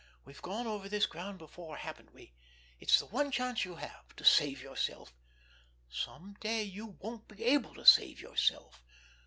[0.25, 2.33] We've gone over this ground before, haven't we?
[2.79, 5.13] It's the one chance you have—to save yourself.
[5.91, 8.81] Some day you won't be able to save yourself.